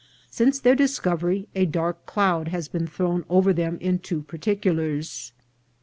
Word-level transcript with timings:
Since 0.31 0.59
their 0.59 0.73
discovery, 0.73 1.47
a 1.53 1.67
dark 1.67 2.07
cloud 2.07 2.47
has 2.47 2.67
been 2.67 2.87
thrown 2.87 3.23
over 3.29 3.53
them 3.53 3.77
in 3.79 3.99
two 3.99 4.23
particulars. 4.23 5.31